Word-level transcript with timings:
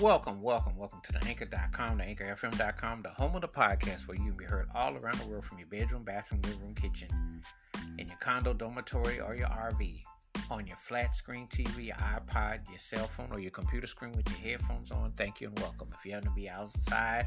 Welcome, 0.00 0.42
welcome, 0.42 0.76
welcome 0.76 0.98
to 1.04 1.12
the 1.12 1.24
anchor.com, 1.24 1.98
the 1.98 2.04
anchorfm.com, 2.04 3.02
the 3.02 3.10
home 3.10 3.36
of 3.36 3.42
the 3.42 3.48
podcast 3.48 4.08
where 4.08 4.16
you 4.16 4.30
can 4.30 4.36
be 4.36 4.44
heard 4.44 4.66
all 4.74 4.96
around 4.96 5.20
the 5.20 5.26
world 5.26 5.44
from 5.44 5.58
your 5.58 5.68
bedroom, 5.68 6.02
bathroom, 6.02 6.42
living 6.42 6.60
room, 6.60 6.74
kitchen, 6.74 7.08
in 7.98 8.08
your 8.08 8.16
condo, 8.18 8.52
dormitory, 8.52 9.20
or 9.20 9.36
your 9.36 9.46
RV, 9.46 10.02
on 10.50 10.66
your 10.66 10.76
flat 10.76 11.14
screen 11.14 11.46
TV, 11.46 11.86
your 11.86 11.96
iPod, 11.96 12.68
your 12.68 12.78
cell 12.78 13.06
phone, 13.06 13.28
or 13.30 13.38
your 13.38 13.52
computer 13.52 13.86
screen 13.86 14.10
with 14.16 14.28
your 14.30 14.40
headphones 14.40 14.90
on. 14.90 15.12
Thank 15.12 15.40
you 15.40 15.46
and 15.46 15.58
welcome. 15.60 15.88
If 15.96 16.04
you 16.04 16.12
happen 16.12 16.28
to 16.28 16.34
be 16.34 16.48
outside, 16.48 17.26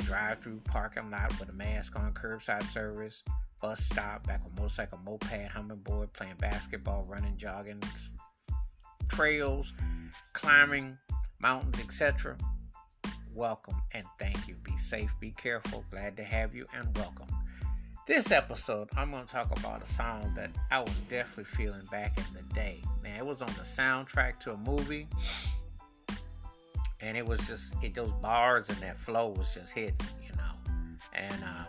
a 0.00 0.02
drive 0.02 0.40
through 0.40 0.60
parking 0.64 1.10
lot 1.10 1.38
with 1.38 1.50
a 1.50 1.52
mask 1.52 1.98
on, 1.98 2.14
curbside 2.14 2.64
service, 2.64 3.22
bus 3.60 3.84
stop, 3.84 4.26
back 4.26 4.42
with 4.42 4.56
motorcycle, 4.56 4.98
moped, 5.04 5.48
hummingbird, 5.52 6.10
playing 6.14 6.36
basketball, 6.38 7.04
running, 7.06 7.36
jogging, 7.36 7.82
trails, 9.08 9.74
climbing, 10.32 10.96
mountains, 11.40 11.80
etc. 11.80 12.36
Welcome 13.34 13.76
and 13.92 14.06
thank 14.18 14.48
you. 14.48 14.54
Be 14.62 14.72
safe, 14.72 15.14
be 15.20 15.30
careful. 15.32 15.84
Glad 15.90 16.16
to 16.16 16.24
have 16.24 16.54
you 16.54 16.66
and 16.74 16.96
welcome. 16.96 17.26
This 18.06 18.30
episode, 18.30 18.88
I'm 18.96 19.10
going 19.10 19.24
to 19.24 19.30
talk 19.30 19.50
about 19.58 19.82
a 19.82 19.86
song 19.86 20.32
that 20.36 20.50
I 20.70 20.80
was 20.80 21.00
definitely 21.02 21.44
feeling 21.44 21.84
back 21.90 22.16
in 22.16 22.24
the 22.34 22.54
day. 22.54 22.80
Now, 23.02 23.16
it 23.18 23.26
was 23.26 23.42
on 23.42 23.48
the 23.48 23.64
soundtrack 23.64 24.38
to 24.40 24.52
a 24.52 24.56
movie, 24.56 25.08
and 27.00 27.16
it 27.16 27.26
was 27.26 27.46
just 27.48 27.82
it, 27.82 27.94
those 27.94 28.12
bars 28.12 28.70
and 28.70 28.78
that 28.78 28.96
flow 28.96 29.30
was 29.30 29.52
just 29.52 29.74
hitting, 29.74 29.96
you 30.22 30.34
know. 30.36 30.72
And 31.12 31.42
um, 31.44 31.66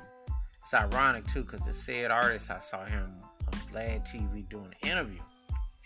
it's 0.61 0.73
ironic 0.73 1.25
too, 1.25 1.41
because 1.41 1.65
the 1.65 1.73
said 1.73 2.11
artist 2.11 2.51
I 2.51 2.59
saw 2.59 2.85
him 2.85 3.11
on 3.47 3.59
Vlad 3.71 4.01
TV 4.01 4.47
doing 4.47 4.71
an 4.83 4.89
interview, 4.89 5.21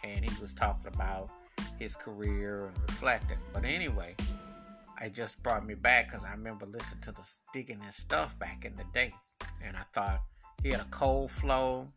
and 0.04 0.24
he 0.24 0.42
was 0.42 0.54
talking 0.54 0.88
about 0.94 1.30
his 1.80 1.96
career 1.96 2.68
and 2.68 2.78
reflecting. 2.88 3.38
But 3.54 3.66
anyway, 3.66 4.16
it 5.02 5.14
just 5.14 5.44
brought 5.44 5.66
me 5.66 5.74
back 5.74 6.08
because 6.08 6.26
I 6.26 6.32
remember 6.32 6.66
listening 6.66 7.02
to 7.04 7.12
the 7.12 7.28
digging 7.54 7.80
and 7.82 7.94
stuff 7.94 8.38
back 8.40 8.66
in 8.66 8.76
the 8.76 8.86
day, 8.94 9.14
and 9.64 9.76
I 9.76 9.84
thought 9.94 10.22
he 10.64 10.70
had 10.70 10.82
a 10.82 10.86
cold 10.86 11.32
flow, 11.32 11.88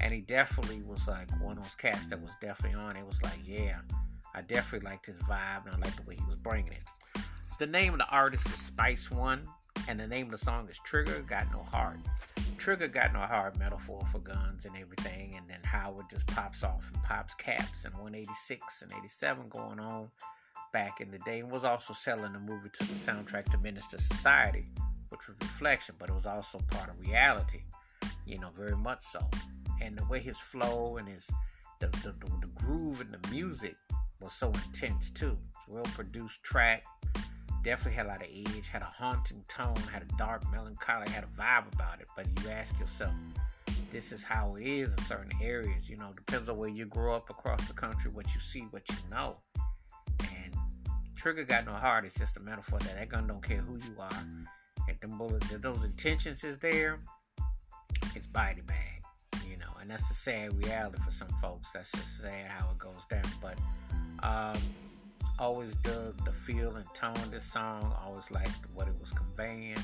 and 0.00 0.12
he 0.12 0.20
definitely 0.22 0.82
was 0.82 1.08
like 1.08 1.30
one 1.40 1.58
of 1.58 1.62
those 1.62 1.74
cats 1.74 2.06
that 2.06 2.20
was 2.20 2.36
definitely 2.40 2.78
on. 2.78 2.96
It 2.96 3.06
was 3.06 3.22
like, 3.22 3.38
yeah, 3.44 3.80
I 4.34 4.42
definitely 4.42 4.88
liked 4.88 5.06
his 5.06 5.16
vibe 5.16 5.66
and 5.66 5.74
I 5.74 5.78
liked 5.78 5.96
the 5.96 6.02
way 6.02 6.16
he 6.16 6.24
was 6.26 6.36
bringing 6.36 6.72
it. 6.72 6.82
The 7.58 7.66
name 7.66 7.92
of 7.92 7.98
the 7.98 8.10
artist 8.10 8.46
is 8.46 8.60
Spice 8.60 9.10
One, 9.10 9.46
and 9.88 10.00
the 10.00 10.06
name 10.06 10.26
of 10.26 10.32
the 10.32 10.38
song 10.38 10.68
is 10.68 10.80
Trigga 10.86 11.26
Got 11.26 11.52
No 11.52 11.62
Heart. 11.62 11.98
Trigga 12.62 12.92
got 12.92 13.12
no 13.12 13.18
heart 13.18 13.58
metaphor 13.58 14.04
for 14.06 14.20
guns 14.20 14.66
and 14.66 14.76
everything, 14.76 15.34
and 15.36 15.50
then 15.50 15.58
Howard 15.64 16.06
just 16.08 16.28
pops 16.28 16.62
off 16.62 16.92
and 16.94 17.02
pops 17.02 17.34
caps 17.34 17.84
and 17.84 17.92
186 17.94 18.82
and 18.82 18.92
87 18.92 19.48
going 19.48 19.80
on 19.80 20.08
back 20.72 21.00
in 21.00 21.10
the 21.10 21.18
day, 21.18 21.40
and 21.40 21.50
was 21.50 21.64
also 21.64 21.92
selling 21.92 22.32
the 22.32 22.38
movie 22.38 22.68
to 22.72 22.86
the 22.86 22.94
soundtrack 22.94 23.46
to 23.46 23.58
Menace 23.58 23.92
II 23.92 23.98
Society, 23.98 24.68
which 25.08 25.26
was 25.26 25.36
reflection, 25.40 25.96
but 25.98 26.08
it 26.08 26.12
was 26.12 26.24
also 26.24 26.60
part 26.68 26.88
of 26.88 27.00
reality, 27.00 27.64
you 28.26 28.38
know, 28.38 28.50
very 28.56 28.76
much 28.76 29.02
so. 29.02 29.28
And 29.80 29.98
the 29.98 30.04
way 30.04 30.20
his 30.20 30.38
flow 30.38 30.98
and 30.98 31.08
his 31.08 31.32
the, 31.80 31.88
the, 32.04 32.14
the, 32.40 32.46
groove 32.54 33.00
and 33.00 33.10
the 33.10 33.28
music 33.28 33.74
was 34.20 34.34
so 34.34 34.52
intense 34.66 35.10
too. 35.10 35.36
Well 35.66 35.82
produced 35.82 36.44
track, 36.44 36.84
definitely 37.62 37.96
had 37.96 38.06
a 38.06 38.08
lot 38.10 38.22
of 38.22 38.28
edge, 38.28 38.68
had 38.68 38.82
a 38.82 38.86
haunting 38.86 39.42
tone, 39.48 39.76
had 39.92 40.02
a 40.02 40.16
dark 40.16 40.42
melancholy, 40.50 41.08
had 41.10 41.24
a 41.24 41.28
vibe 41.28 41.72
about 41.72 42.00
it. 42.00 42.08
But 42.16 42.26
you 42.42 42.50
ask 42.50 42.78
yourself, 42.78 43.12
this 43.90 44.12
is 44.12 44.24
how 44.24 44.56
it 44.56 44.64
is 44.64 44.94
in 44.94 45.00
certain 45.00 45.32
areas. 45.40 45.88
You 45.88 45.96
know, 45.96 46.12
depends 46.14 46.48
on 46.48 46.56
where 46.56 46.68
you 46.68 46.86
grow 46.86 47.14
up 47.14 47.30
across 47.30 47.66
the 47.66 47.74
country, 47.74 48.10
what 48.10 48.34
you 48.34 48.40
see, 48.40 48.62
what 48.70 48.88
you 48.88 48.96
know. 49.10 49.36
And 50.20 50.54
Trigga 51.14 51.46
got 51.46 51.66
no 51.66 51.72
heart. 51.72 52.04
It's 52.04 52.18
just 52.18 52.36
a 52.36 52.40
metaphor 52.40 52.78
that 52.80 52.96
that 52.96 53.08
gun 53.08 53.26
don't 53.26 53.42
care 53.42 53.58
who 53.58 53.76
you 53.76 53.94
are. 54.00 54.26
If 54.88 55.00
them 55.00 55.16
bullets, 55.18 55.52
if 55.52 55.62
those 55.62 55.84
intentions 55.84 56.42
is 56.42 56.58
there, 56.58 57.00
it's 58.14 58.26
body 58.26 58.62
bag. 58.62 59.02
You 59.46 59.58
know, 59.58 59.72
and 59.80 59.90
that's 59.90 60.08
the 60.08 60.14
sad 60.14 60.56
reality 60.56 60.98
for 61.04 61.10
some 61.10 61.28
folks. 61.40 61.72
That's 61.72 61.92
just 61.92 62.22
sad 62.22 62.50
how 62.50 62.70
it 62.70 62.78
goes 62.78 63.04
down. 63.08 63.22
But 63.40 63.58
um, 64.22 64.60
always 65.42 65.74
dug 65.74 66.24
the 66.24 66.30
feel 66.30 66.76
and 66.76 66.86
tone 66.94 67.16
of 67.16 67.32
this 67.32 67.42
song. 67.42 67.92
Always 68.06 68.30
liked 68.30 68.64
what 68.74 68.86
it 68.86 68.94
was 69.00 69.10
conveying 69.10 69.76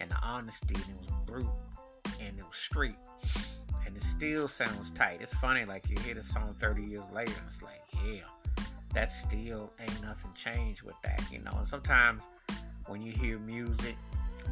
and 0.00 0.08
the 0.08 0.16
honesty. 0.22 0.76
And 0.76 0.84
it 0.84 0.98
was 0.98 1.08
brute 1.26 1.48
and 2.20 2.38
it 2.38 2.46
was 2.46 2.56
street. 2.56 2.94
And 3.84 3.96
it 3.96 4.02
still 4.02 4.46
sounds 4.46 4.90
tight. 4.90 5.18
It's 5.20 5.34
funny, 5.34 5.64
like 5.64 5.90
you 5.90 5.98
hear 5.98 6.14
the 6.14 6.22
song 6.22 6.54
30 6.58 6.84
years 6.84 7.10
later, 7.10 7.32
and 7.36 7.46
it's 7.48 7.60
like, 7.60 7.82
yeah, 8.06 8.20
that 8.94 9.10
still 9.10 9.72
ain't 9.80 10.00
nothing 10.00 10.30
changed 10.34 10.82
with 10.84 10.94
that, 11.02 11.20
you 11.32 11.40
know. 11.40 11.54
And 11.56 11.66
sometimes 11.66 12.28
when 12.86 13.02
you 13.02 13.10
hear 13.10 13.40
music, 13.40 13.96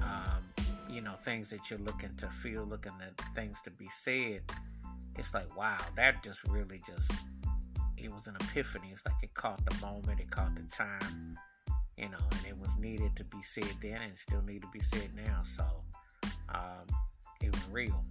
um, 0.02 0.42
you 0.90 1.02
know, 1.02 1.12
things 1.22 1.50
that 1.50 1.70
you're 1.70 1.78
looking 1.78 2.16
to 2.16 2.26
feel, 2.26 2.64
looking 2.64 2.92
at 3.00 3.16
things 3.36 3.62
to 3.62 3.70
be 3.70 3.86
said, 3.86 4.40
it's 5.16 5.34
like, 5.34 5.56
wow, 5.56 5.78
that 5.94 6.24
just 6.24 6.42
really 6.48 6.80
just 6.84 7.12
was 8.18 8.26
an 8.26 8.34
epiphany. 8.40 8.88
It's 8.90 9.06
like 9.06 9.14
it 9.22 9.32
caught 9.34 9.64
the 9.64 9.74
moment, 9.80 10.18
it 10.18 10.28
caught 10.28 10.56
the 10.56 10.64
time, 10.72 11.38
you 11.96 12.08
know, 12.08 12.18
and 12.32 12.46
it 12.48 12.58
was 12.58 12.76
needed 12.76 13.14
to 13.14 13.24
be 13.26 13.40
said 13.42 13.72
then 13.80 14.02
and 14.02 14.16
still 14.18 14.42
need 14.42 14.62
to 14.62 14.68
be 14.72 14.80
said 14.80 15.10
now. 15.14 15.42
So 15.44 15.62
um, 16.48 16.84
it 17.40 17.52
was 17.52 17.64
real 17.70 18.02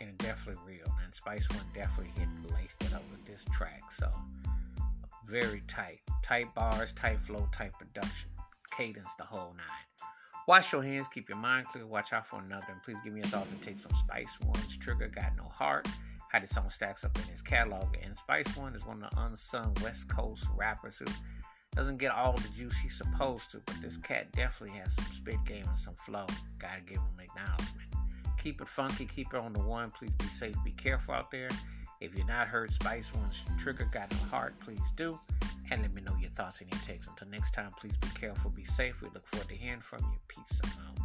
and 0.00 0.18
definitely 0.18 0.60
real. 0.66 0.92
And 1.04 1.14
Spice 1.14 1.48
One 1.50 1.64
definitely 1.72 2.10
hit 2.18 2.28
laced 2.52 2.82
it 2.82 2.94
up 2.94 3.04
with 3.12 3.24
this 3.26 3.44
track. 3.52 3.92
So 3.92 4.10
very 5.24 5.62
tight, 5.68 6.00
tight 6.24 6.52
bars, 6.56 6.92
tight 6.92 7.20
flow, 7.20 7.48
tight 7.52 7.74
production, 7.78 8.30
cadence, 8.76 9.14
the 9.14 9.22
whole 9.22 9.54
nine. 9.56 10.08
Wash 10.48 10.72
your 10.72 10.82
hands, 10.82 11.06
keep 11.06 11.28
your 11.28 11.38
mind 11.38 11.68
clear, 11.68 11.86
watch 11.86 12.12
out 12.12 12.26
for 12.26 12.40
another, 12.40 12.66
and 12.70 12.82
please 12.82 13.00
give 13.04 13.12
me 13.12 13.20
a 13.20 13.26
thoughts 13.28 13.52
and 13.52 13.62
take 13.62 13.78
some 13.78 13.92
Spice 13.92 14.36
One's 14.40 14.76
Trigga 14.76 15.14
Got 15.14 15.36
No 15.36 15.44
Heart 15.44 15.86
how 16.34 16.40
this 16.40 16.50
song 16.50 16.68
stacks 16.68 17.04
up 17.04 17.16
in 17.16 17.22
his 17.30 17.40
catalog. 17.40 17.96
And 18.02 18.16
Spice 18.16 18.56
One 18.56 18.74
is 18.74 18.84
one 18.84 19.04
of 19.04 19.10
the 19.10 19.20
unsung 19.22 19.72
West 19.84 20.10
Coast 20.10 20.48
rappers 20.56 20.98
who 20.98 21.04
doesn't 21.76 21.98
get 21.98 22.10
all 22.10 22.32
the 22.32 22.48
juice 22.48 22.76
he's 22.80 22.98
supposed 22.98 23.52
to, 23.52 23.62
but 23.64 23.80
this 23.80 23.96
cat 23.96 24.32
definitely 24.32 24.76
has 24.78 24.96
some 24.96 25.04
spit 25.12 25.36
game 25.46 25.64
and 25.68 25.78
some 25.78 25.94
flow. 25.94 26.26
Gotta 26.58 26.80
give 26.80 26.96
him 26.96 27.20
acknowledgement. 27.20 27.88
Keep 28.42 28.62
it 28.62 28.68
funky, 28.68 29.04
keep 29.04 29.28
it 29.32 29.38
on 29.38 29.52
the 29.52 29.60
one. 29.60 29.92
Please 29.92 30.16
be 30.16 30.26
safe, 30.26 30.56
be 30.64 30.72
careful 30.72 31.14
out 31.14 31.30
there. 31.30 31.50
If 32.00 32.16
you're 32.16 32.26
not 32.26 32.48
heard 32.48 32.72
Spice 32.72 33.14
One's 33.14 33.44
Trigga 33.62 33.90
Got 33.92 34.10
No 34.10 34.18
Heart, 34.28 34.58
please 34.58 34.90
do. 34.96 35.16
And 35.70 35.82
let 35.82 35.94
me 35.94 36.02
know 36.02 36.16
your 36.20 36.30
thoughts 36.30 36.60
and 36.60 36.70
your 36.72 36.82
takes. 36.82 37.06
Until 37.06 37.28
next 37.28 37.52
time, 37.52 37.70
please 37.78 37.96
be 37.96 38.08
careful, 38.08 38.50
be 38.50 38.64
safe. 38.64 39.00
We 39.00 39.08
look 39.10 39.26
forward 39.28 39.48
to 39.50 39.54
hearing 39.54 39.80
from 39.80 40.00
you. 40.00 40.18
Peace 40.26 40.60
out. 40.64 40.98